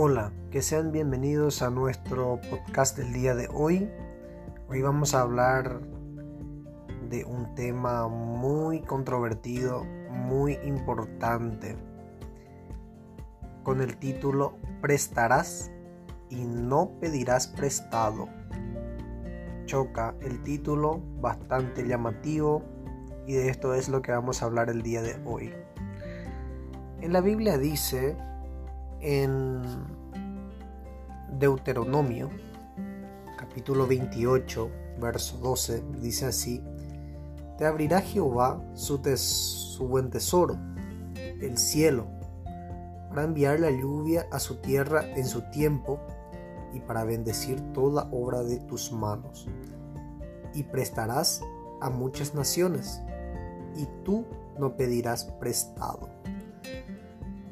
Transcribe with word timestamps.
Hola, 0.00 0.30
que 0.52 0.62
sean 0.62 0.92
bienvenidos 0.92 1.60
a 1.60 1.70
nuestro 1.70 2.40
podcast 2.48 2.96
del 2.96 3.12
día 3.12 3.34
de 3.34 3.48
hoy. 3.52 3.90
Hoy 4.68 4.80
vamos 4.80 5.12
a 5.12 5.22
hablar 5.22 5.80
de 7.10 7.24
un 7.24 7.52
tema 7.56 8.06
muy 8.06 8.80
controvertido, 8.82 9.82
muy 10.08 10.52
importante, 10.62 11.76
con 13.64 13.80
el 13.80 13.96
título 13.96 14.56
Prestarás 14.80 15.72
y 16.30 16.44
no 16.44 16.92
pedirás 17.00 17.48
prestado. 17.48 18.28
Choca 19.64 20.14
el 20.20 20.44
título, 20.44 21.02
bastante 21.20 21.84
llamativo, 21.88 22.62
y 23.26 23.32
de 23.32 23.48
esto 23.48 23.74
es 23.74 23.88
lo 23.88 24.00
que 24.00 24.12
vamos 24.12 24.42
a 24.42 24.44
hablar 24.44 24.70
el 24.70 24.82
día 24.82 25.02
de 25.02 25.20
hoy. 25.24 25.52
En 27.00 27.12
la 27.12 27.20
Biblia 27.20 27.58
dice 27.58 28.16
en 29.00 29.62
Deuteronomio, 31.38 32.30
capítulo 33.36 33.86
28, 33.86 34.70
verso 35.00 35.38
12, 35.38 35.82
dice 36.00 36.26
así, 36.26 36.62
Te 37.56 37.66
abrirá 37.66 38.00
Jehová 38.00 38.60
su, 38.74 38.98
buen 39.88 40.10
tesoro, 40.10 40.56
el 41.14 41.56
cielo, 41.58 42.08
para 43.08 43.24
enviar 43.24 43.60
la 43.60 43.70
lluvia 43.70 44.26
a 44.32 44.38
su 44.38 44.56
tierra 44.56 45.04
en 45.16 45.26
su 45.26 45.42
tiempo 45.50 46.00
y 46.72 46.80
para 46.80 47.04
bendecir 47.04 47.60
toda 47.72 48.08
obra 48.10 48.42
de 48.42 48.58
tus 48.60 48.92
manos. 48.92 49.46
Y 50.54 50.64
prestarás 50.64 51.42
a 51.80 51.90
muchas 51.90 52.34
naciones, 52.34 53.00
y 53.76 53.86
tú 54.04 54.24
no 54.58 54.76
pedirás 54.76 55.24
prestado. 55.38 56.08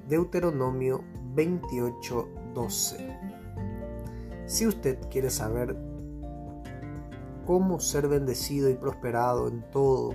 Deuteronomio 0.08 1.04
28:12. 1.36 2.96
Si 4.46 4.66
usted 4.66 4.98
quiere 5.10 5.30
saber 5.30 5.76
cómo 7.46 7.78
ser 7.78 8.08
bendecido 8.08 8.70
y 8.70 8.74
prosperado 8.74 9.46
en 9.48 9.62
todo, 9.70 10.14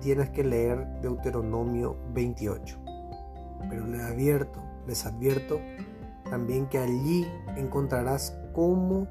tienes 0.00 0.30
que 0.30 0.44
leer 0.44 0.86
Deuteronomio 1.00 1.96
28. 2.12 2.78
Pero 3.70 3.86
les 3.86 4.02
advierto, 4.02 4.62
les 4.86 5.06
advierto 5.06 5.60
también 6.28 6.66
que 6.66 6.78
allí 6.78 7.26
encontrarás 7.56 8.36
cómo 8.52 9.06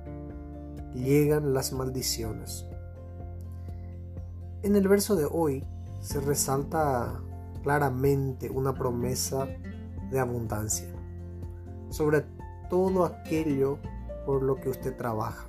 llegan 0.94 1.54
las 1.54 1.74
maldiciones. 1.74 2.66
En 4.64 4.76
el 4.76 4.88
verso 4.88 5.16
de 5.16 5.26
hoy 5.26 5.64
se 6.00 6.20
resalta 6.20 7.22
claramente 7.64 8.50
una 8.50 8.74
promesa 8.74 9.48
de 10.10 10.20
abundancia 10.20 10.98
sobre 11.90 12.26
todo 12.70 13.06
aquello 13.06 13.80
por 14.26 14.44
lo 14.44 14.56
que 14.56 14.70
usted 14.70 14.96
trabaja. 14.96 15.48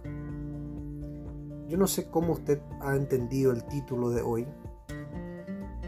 Yo 1.68 1.76
no 1.76 1.86
sé 1.86 2.08
cómo 2.10 2.32
usted 2.32 2.60
ha 2.80 2.94
entendido 2.96 3.52
el 3.52 3.64
título 3.64 4.10
de 4.10 4.22
hoy, 4.22 4.46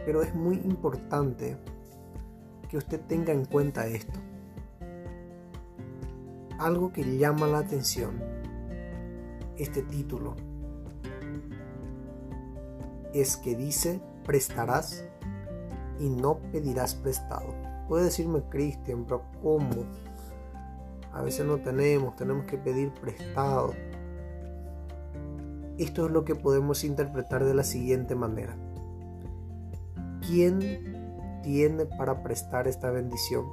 pero 0.04 0.22
es 0.22 0.34
muy 0.34 0.56
importante 0.56 1.56
que 2.68 2.76
usted 2.76 3.00
tenga 3.02 3.32
en 3.32 3.44
cuenta 3.44 3.86
esto. 3.86 4.18
Algo 6.58 6.92
que 6.92 7.16
llama 7.16 7.46
la 7.46 7.58
atención, 7.58 8.20
este 9.56 9.82
título, 9.82 10.36
es 13.14 13.36
que 13.36 13.56
dice 13.56 14.00
prestarás 14.24 15.04
y 15.98 16.10
no 16.10 16.38
pedirás 16.52 16.94
prestado. 16.94 17.69
Puede 17.90 18.04
decirme 18.04 18.44
Cristian, 18.48 19.04
pero 19.04 19.24
¿cómo? 19.42 19.84
A 21.12 21.22
veces 21.22 21.44
no 21.44 21.58
tenemos, 21.58 22.14
tenemos 22.14 22.46
que 22.46 22.56
pedir 22.56 22.92
prestado. 22.92 23.74
Esto 25.76 26.06
es 26.06 26.12
lo 26.12 26.24
que 26.24 26.36
podemos 26.36 26.84
interpretar 26.84 27.44
de 27.44 27.52
la 27.52 27.64
siguiente 27.64 28.14
manera. 28.14 28.54
¿Quién 30.24 31.40
tiene 31.42 31.84
para 31.84 32.22
prestar 32.22 32.68
esta 32.68 32.92
bendición? 32.92 33.46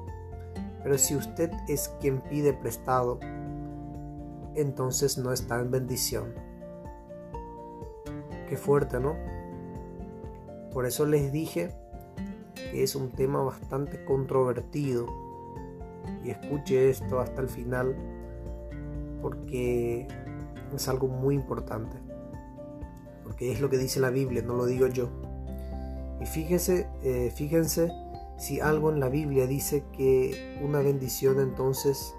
Pero 0.83 0.99
si 0.99 1.15
usted 1.15 1.49
es 1.67 1.89
quien 1.99 2.21
pide 2.21 2.53
prestado, 2.53 3.19
entonces 4.53 5.17
no 5.17 5.33
está 5.33 5.59
en 5.59 5.71
bendición. 5.71 6.35
Qué 8.47 8.55
fuerte, 8.55 8.99
¿no? 8.99 9.15
Por 10.71 10.85
eso 10.85 11.07
les 11.07 11.31
dije 11.31 11.71
que 12.71 12.83
es 12.83 12.95
un 12.95 13.11
tema 13.11 13.41
bastante 13.41 14.03
controvertido. 14.05 15.05
Y 16.23 16.31
escuche 16.31 16.89
esto 16.89 17.19
hasta 17.19 17.41
el 17.41 17.49
final 17.49 17.95
porque 19.21 20.07
es 20.73 20.87
algo 20.87 21.07
muy 21.07 21.35
importante. 21.35 21.97
Porque 23.23 23.51
es 23.51 23.61
lo 23.61 23.69
que 23.69 23.77
dice 23.77 23.99
la 23.99 24.09
Biblia, 24.09 24.41
no 24.41 24.55
lo 24.55 24.65
digo 24.65 24.87
yo. 24.87 25.09
Y 26.21 26.25
fíjese, 26.25 26.87
eh, 27.03 27.31
fíjense 27.35 27.91
si 28.37 28.59
algo 28.59 28.91
en 28.91 28.99
la 28.99 29.09
Biblia 29.09 29.47
dice 29.47 29.83
que 29.91 30.59
una 30.63 30.79
bendición 30.79 31.39
entonces 31.39 32.13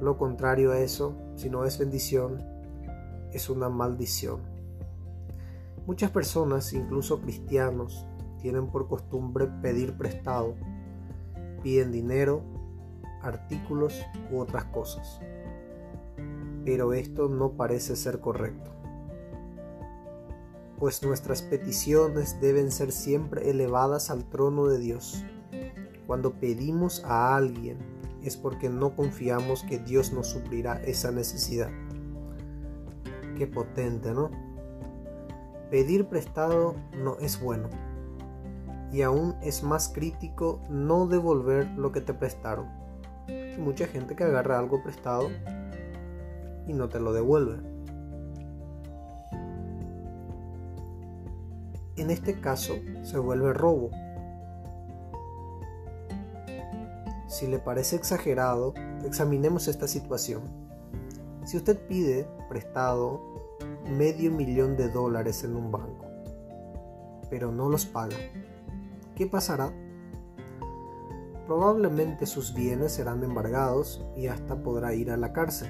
lo 0.00 0.16
contrario 0.16 0.72
a 0.72 0.78
eso, 0.78 1.14
si 1.36 1.50
no 1.50 1.64
es 1.64 1.78
bendición, 1.78 2.42
es 3.32 3.50
una 3.50 3.68
maldición. 3.68 4.40
Muchas 5.86 6.10
personas, 6.10 6.72
incluso 6.72 7.20
cristianos, 7.20 8.06
tienen 8.38 8.68
por 8.68 8.88
costumbre 8.88 9.46
pedir 9.62 9.96
prestado. 9.96 10.54
Piden 11.62 11.92
dinero, 11.92 12.42
artículos 13.22 14.00
u 14.30 14.38
otras 14.38 14.64
cosas. 14.66 15.20
Pero 16.64 16.92
esto 16.92 17.28
no 17.28 17.52
parece 17.52 17.96
ser 17.96 18.20
correcto. 18.20 18.70
Pues 20.78 21.02
nuestras 21.02 21.42
peticiones 21.42 22.40
deben 22.40 22.70
ser 22.70 22.92
siempre 22.92 23.50
elevadas 23.50 24.10
al 24.10 24.24
trono 24.24 24.66
de 24.66 24.78
Dios. 24.78 25.24
Cuando 26.06 26.34
pedimos 26.34 27.04
a 27.04 27.36
alguien 27.36 27.78
es 28.22 28.36
porque 28.36 28.68
no 28.68 28.94
confiamos 28.94 29.62
que 29.64 29.78
Dios 29.78 30.12
nos 30.12 30.28
suplirá 30.28 30.80
esa 30.82 31.10
necesidad. 31.10 31.70
Qué 33.36 33.46
potente, 33.46 34.12
¿no? 34.12 34.30
Pedir 35.70 36.06
prestado 36.06 36.74
no 36.96 37.18
es 37.18 37.40
bueno 37.40 37.68
y 38.92 39.02
aún 39.02 39.34
es 39.42 39.62
más 39.62 39.88
crítico 39.88 40.60
no 40.68 41.06
devolver 41.06 41.66
lo 41.76 41.92
que 41.92 42.00
te 42.00 42.14
prestaron. 42.14 42.66
Hay 43.28 43.58
mucha 43.58 43.86
gente 43.86 44.16
que 44.16 44.24
agarra 44.24 44.58
algo 44.58 44.82
prestado 44.82 45.28
y 46.66 46.72
no 46.72 46.88
te 46.88 47.00
lo 47.00 47.12
devuelve. 47.12 47.58
En 51.96 52.10
este 52.10 52.40
caso 52.40 52.74
se 53.02 53.18
vuelve 53.18 53.52
robo. 53.52 53.90
Si 57.26 57.46
le 57.46 57.58
parece 57.58 57.96
exagerado, 57.96 58.72
examinemos 59.04 59.68
esta 59.68 59.88
situación. 59.88 60.42
Si 61.44 61.56
usted 61.56 61.78
pide 61.86 62.26
prestado 62.48 63.20
medio 63.84 64.30
millón 64.30 64.76
de 64.76 64.88
dólares 64.88 65.44
en 65.44 65.56
un 65.56 65.72
banco, 65.72 66.06
pero 67.30 67.50
no 67.52 67.68
los 67.68 67.84
paga, 67.84 68.16
¿qué 69.18 69.26
pasará? 69.26 69.72
Probablemente 71.48 72.24
sus 72.24 72.54
bienes 72.54 72.92
serán 72.92 73.24
embargados 73.24 74.00
y 74.16 74.28
hasta 74.28 74.62
podrá 74.62 74.94
ir 74.94 75.10
a 75.10 75.16
la 75.16 75.32
cárcel. 75.32 75.68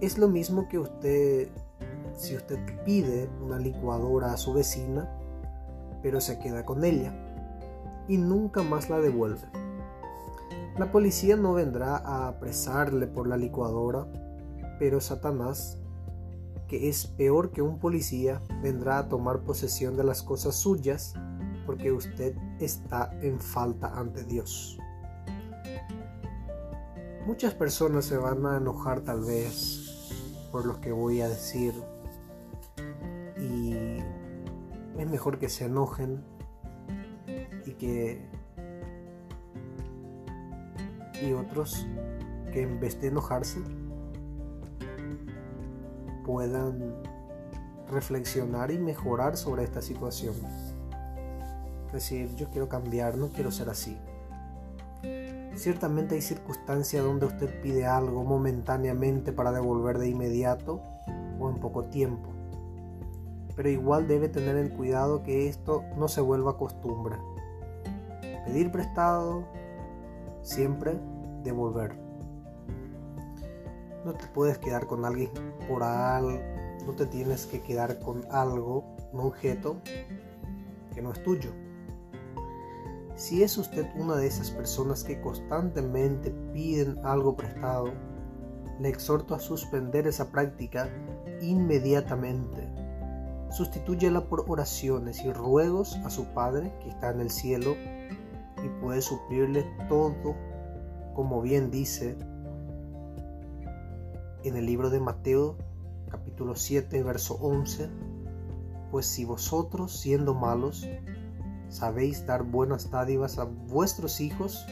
Es 0.00 0.16
lo 0.16 0.28
mismo 0.28 0.68
que 0.68 0.78
usted, 0.78 1.48
si 2.14 2.36
usted 2.36 2.60
pide 2.84 3.28
una 3.42 3.58
licuadora 3.58 4.32
a 4.32 4.36
su 4.36 4.52
vecina, 4.52 5.10
pero 6.00 6.20
se 6.20 6.38
queda 6.38 6.64
con 6.64 6.84
ella 6.84 7.12
y 8.06 8.18
nunca 8.18 8.62
más 8.62 8.88
la 8.88 9.00
devuelve. 9.00 9.48
La 10.78 10.92
policía 10.92 11.34
no 11.34 11.54
vendrá 11.54 11.96
a 11.96 12.28
apresarle 12.28 13.08
por 13.08 13.26
la 13.26 13.36
licuadora, 13.36 14.06
pero 14.78 15.00
Satanás, 15.00 15.80
que 16.68 16.88
es 16.88 17.08
peor 17.08 17.50
que 17.50 17.62
un 17.62 17.80
policía, 17.80 18.40
vendrá 18.62 18.98
a 18.98 19.08
tomar 19.08 19.40
posesión 19.40 19.96
de 19.96 20.04
las 20.04 20.22
cosas 20.22 20.54
suyas 20.54 21.14
porque 21.66 21.92
usted 21.92 22.34
está 22.58 23.12
en 23.22 23.40
falta 23.40 23.98
ante 23.98 24.24
Dios. 24.24 24.78
Muchas 27.26 27.54
personas 27.54 28.06
se 28.06 28.16
van 28.16 28.44
a 28.46 28.56
enojar 28.56 29.00
tal 29.02 29.20
vez 29.20 29.80
por 30.50 30.66
lo 30.66 30.80
que 30.80 30.90
voy 30.90 31.20
a 31.20 31.28
decir 31.28 31.74
y 33.38 33.74
es 34.98 35.08
mejor 35.08 35.38
que 35.38 35.48
se 35.48 35.66
enojen 35.66 36.24
y 37.66 37.72
que 37.72 38.28
y 41.22 41.32
otros 41.32 41.86
que 42.52 42.62
en 42.62 42.80
vez 42.80 43.00
de 43.00 43.08
enojarse 43.08 43.60
puedan 46.24 47.02
reflexionar 47.90 48.70
y 48.70 48.78
mejorar 48.78 49.36
sobre 49.36 49.64
esta 49.64 49.82
situación 49.82 50.34
decir, 51.92 52.34
yo 52.36 52.48
quiero 52.50 52.68
cambiar, 52.68 53.16
no 53.16 53.28
quiero 53.28 53.50
ser 53.50 53.68
así. 53.68 53.98
Ciertamente 55.54 56.14
hay 56.14 56.22
circunstancias 56.22 57.04
donde 57.04 57.26
usted 57.26 57.60
pide 57.60 57.84
algo 57.84 58.24
momentáneamente 58.24 59.32
para 59.32 59.52
devolver 59.52 59.98
de 59.98 60.08
inmediato 60.08 60.80
o 61.38 61.50
en 61.50 61.56
poco 61.56 61.84
tiempo. 61.84 62.30
Pero 63.56 63.68
igual 63.68 64.08
debe 64.08 64.28
tener 64.28 64.56
en 64.56 64.70
cuidado 64.70 65.22
que 65.22 65.48
esto 65.48 65.84
no 65.96 66.08
se 66.08 66.20
vuelva 66.20 66.56
costumbre. 66.56 67.16
Pedir 68.46 68.70
prestado, 68.70 69.44
siempre 70.42 70.98
devolver. 71.42 71.94
No 74.04 74.14
te 74.14 74.26
puedes 74.28 74.58
quedar 74.58 74.86
con 74.86 75.04
alguien 75.04 75.30
por 75.68 75.82
algo, 75.82 76.38
no 76.86 76.94
te 76.94 77.04
tienes 77.06 77.44
que 77.46 77.60
quedar 77.60 77.98
con 77.98 78.24
algo, 78.30 78.96
un 79.12 79.20
objeto 79.20 79.76
que 80.94 81.02
no 81.02 81.12
es 81.12 81.22
tuyo. 81.22 81.50
Si 83.20 83.42
es 83.42 83.58
usted 83.58 83.86
una 83.96 84.16
de 84.16 84.26
esas 84.26 84.50
personas 84.50 85.04
que 85.04 85.20
constantemente 85.20 86.30
piden 86.54 87.04
algo 87.04 87.36
prestado, 87.36 87.92
le 88.80 88.88
exhorto 88.88 89.34
a 89.34 89.38
suspender 89.38 90.06
esa 90.06 90.32
práctica 90.32 90.88
inmediatamente. 91.42 92.66
Sustitúyela 93.50 94.26
por 94.26 94.46
oraciones 94.48 95.22
y 95.22 95.34
ruegos 95.34 95.96
a 95.96 96.08
su 96.08 96.28
Padre 96.32 96.72
que 96.82 96.88
está 96.88 97.10
en 97.10 97.20
el 97.20 97.30
cielo 97.30 97.74
y 98.64 98.68
puede 98.80 99.02
suplirle 99.02 99.66
todo, 99.86 100.34
como 101.14 101.42
bien 101.42 101.70
dice 101.70 102.16
en 104.44 104.56
el 104.56 104.64
libro 104.64 104.88
de 104.88 104.98
Mateo 104.98 105.58
capítulo 106.10 106.56
7 106.56 107.02
verso 107.02 107.34
11, 107.34 107.90
pues 108.90 109.04
si 109.04 109.26
vosotros 109.26 110.00
siendo 110.00 110.32
malos 110.32 110.88
sabéis 111.70 112.26
dar 112.26 112.42
buenas 112.42 112.90
dádivas 112.90 113.38
a 113.38 113.44
vuestros 113.44 114.20
hijos, 114.20 114.66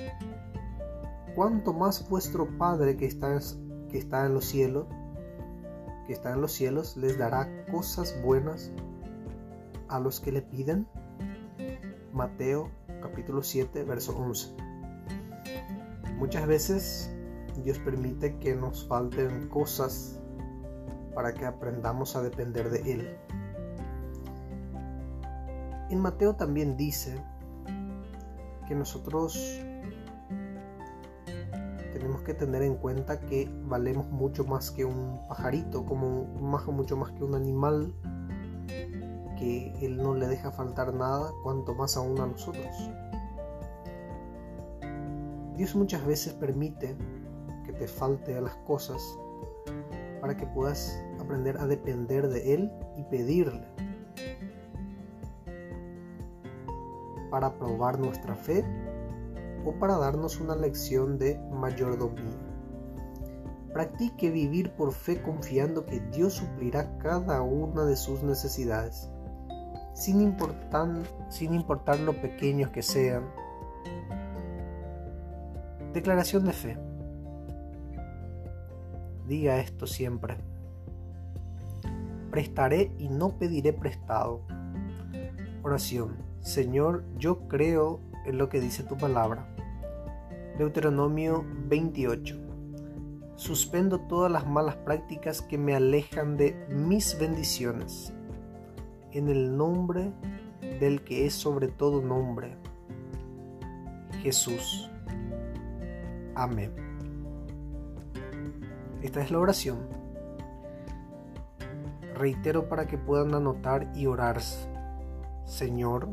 cuánto 1.35 1.73
más 1.73 2.06
vuestro 2.09 2.47
Padre 2.59 2.97
que 2.97 3.06
está, 3.06 3.39
que 3.89 3.99
está 3.99 4.27
en 4.27 4.35
los 4.35 4.45
cielos, 4.45 4.87
que 6.06 6.12
está 6.12 6.33
en 6.33 6.41
los 6.41 6.53
cielos, 6.53 6.97
les 6.97 7.17
dará 7.17 7.49
cosas 7.71 8.15
buenas 8.23 8.73
a 9.89 10.00
los 10.00 10.21
que 10.21 10.33
le 10.33 10.43
piden. 10.43 10.87
Mateo 12.12 12.71
capítulo 13.01 13.43
7, 13.43 13.85
verso 13.85 14.17
11. 14.19 14.56
Muchas 16.19 16.47
veces 16.47 17.11
Dios 17.62 17.79
permite 17.79 18.37
que 18.39 18.55
nos 18.55 18.87
falten 18.87 19.49
cosas 19.49 20.21
para 21.15 21.35
que 21.35 21.47
aprendamos 21.47 22.17
a 22.17 22.23
depender 22.23 22.71
de 22.71 22.93
Él. 22.93 23.17
En 25.90 26.00
Mateo 26.00 26.35
también 26.35 26.76
dice 26.76 27.19
que 28.67 28.75
nosotros 28.75 29.62
tenemos 31.94 32.20
que 32.23 32.35
tener 32.35 32.62
en 32.62 32.76
cuenta 32.76 33.20
que 33.20 33.50
valemos 33.64 34.06
mucho 34.11 34.44
más 34.44 34.70
que 34.70 34.85
un 34.85 35.26
pajarito, 35.29 35.87
como 35.87 36.26
más, 36.40 36.67
mucho 36.67 36.96
más 36.96 37.11
que 37.12 37.25
un 37.25 37.35
animal, 37.35 37.94
que 39.38 39.73
Él 39.81 39.96
no 39.96 40.14
le 40.14 40.26
deja 40.26 40.50
faltar 40.50 40.93
nada, 40.93 41.32
cuanto 41.43 41.75
más 41.75 41.96
aún 41.96 42.20
a 42.20 42.26
nosotros. 42.26 42.67
Dios 45.56 45.75
muchas 45.75 46.06
veces 46.06 46.34
permite 46.34 46.96
que 47.64 47.73
te 47.73 47.88
falte 47.88 48.37
a 48.37 48.43
las 48.43 48.55
cosas 48.58 49.02
para 50.20 50.37
que 50.37 50.46
puedas 50.46 51.02
aprender 51.19 51.56
a 51.56 51.67
depender 51.67 52.29
de 52.29 52.55
Él 52.55 52.73
y 52.96 53.05
pedirle 53.05 53.78
para 57.31 57.59
probar 57.59 57.99
nuestra 57.99 58.35
fe 58.35 58.65
o 59.65 59.73
para 59.73 59.97
darnos 59.97 60.41
una 60.41 60.57
lección 60.57 61.19
de 61.19 61.39
mayordomía. 61.51 62.37
Practique 63.73 64.31
vivir 64.31 64.73
por 64.73 64.93
fe 64.93 65.23
confiando 65.23 65.85
que 65.85 66.01
Dios 66.01 66.35
suplirá 66.35 66.99
cada 66.99 67.43
una 67.43 67.85
de 67.85 67.97
sus 67.97 68.23
necesidades, 68.23 69.11
sin 69.95 70.21
importar, 70.21 70.89
sin 71.29 71.55
importar 71.55 72.01
lo 72.01 72.15
pequeños 72.21 72.71
que 72.71 72.83
sean. 72.83 73.25
Declaración 75.93 76.45
de 76.45 76.53
fe. 76.53 76.79
Diga 79.27 79.59
esto 79.59 79.87
siempre. 79.87 80.39
Prestaré 82.31 82.93
y 82.99 83.09
no 83.09 83.39
pediré 83.39 83.73
prestado. 83.73 84.41
Oración. 85.63 86.28
Señor, 86.49 87.05
yo 87.19 87.47
creo 87.47 88.00
en 88.25 88.39
lo 88.39 88.49
que 88.49 88.59
dice 88.59 88.83
tu 88.83 88.97
palabra. 88.97 89.47
Deuteronomio 90.56 91.45
28. 91.67 92.37
Suspendo 93.37 94.00
todas 94.00 94.33
las 94.33 94.47
malas 94.47 94.77
prácticas 94.77 95.43
que 95.43 95.59
me 95.59 95.75
alejan 95.75 96.39
de 96.39 96.56
mis 96.71 97.19
bendiciones. 97.19 98.15
En 99.12 99.29
el 99.29 99.59
nombre 99.59 100.11
del 100.81 101.05
que 101.05 101.27
es 101.27 101.35
sobre 101.35 101.69
todo 101.69 102.00
nombre, 102.00 102.56
Jesús. 104.23 104.91
Amén. 106.35 106.73
Esta 109.03 109.21
es 109.21 109.31
la 109.31 109.39
oración. 109.39 109.87
Reitero 112.15 112.71
para 112.71 112.87
que 112.87 112.97
puedan 112.97 113.35
anotar 113.35 113.93
y 113.94 114.06
orar. 114.06 114.41
Señor, 115.44 116.09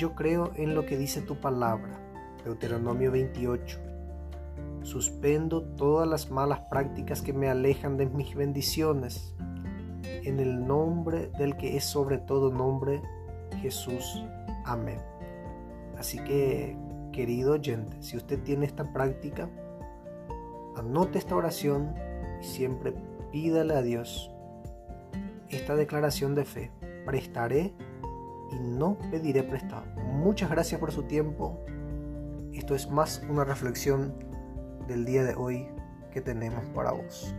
yo 0.00 0.14
creo 0.14 0.50
en 0.56 0.74
lo 0.74 0.86
que 0.86 0.96
dice 0.96 1.20
tu 1.20 1.36
palabra. 1.36 2.00
Deuteronomio 2.42 3.12
28. 3.12 3.78
Suspendo 4.82 5.62
todas 5.62 6.08
las 6.08 6.30
malas 6.30 6.60
prácticas 6.70 7.20
que 7.20 7.34
me 7.34 7.50
alejan 7.50 7.98
de 7.98 8.06
mis 8.06 8.34
bendiciones. 8.34 9.34
En 10.24 10.40
el 10.40 10.66
nombre 10.66 11.30
del 11.36 11.54
que 11.58 11.76
es 11.76 11.84
sobre 11.84 12.16
todo 12.16 12.50
nombre, 12.50 13.02
Jesús. 13.60 14.24
Amén. 14.64 15.02
Así 15.98 16.18
que, 16.20 16.78
querido 17.12 17.52
oyente, 17.52 17.94
si 18.00 18.16
usted 18.16 18.42
tiene 18.42 18.64
esta 18.64 18.90
práctica, 18.94 19.50
anote 20.76 21.18
esta 21.18 21.36
oración 21.36 21.94
y 22.40 22.44
siempre 22.44 22.94
pídale 23.32 23.74
a 23.74 23.82
Dios 23.82 24.30
esta 25.50 25.76
declaración 25.76 26.34
de 26.34 26.46
fe. 26.46 26.70
Prestaré 27.04 27.74
y 28.50 28.56
no 28.58 28.96
pediré 29.10 29.42
prestado. 29.42 29.84
Muchas 29.96 30.50
gracias 30.50 30.80
por 30.80 30.92
su 30.92 31.04
tiempo. 31.04 31.64
Esto 32.52 32.74
es 32.74 32.90
más 32.90 33.22
una 33.28 33.44
reflexión 33.44 34.14
del 34.86 35.04
día 35.04 35.24
de 35.24 35.34
hoy 35.34 35.68
que 36.12 36.20
tenemos 36.20 36.64
para 36.74 36.92
vos. 36.92 37.34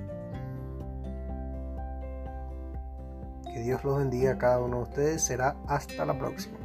Que 3.53 3.59
Dios 3.59 3.83
los 3.83 3.97
bendiga 3.97 4.33
a 4.33 4.37
cada 4.37 4.59
uno 4.59 4.77
de 4.77 4.83
ustedes. 4.83 5.21
Será 5.21 5.57
hasta 5.67 6.05
la 6.05 6.17
próxima. 6.17 6.57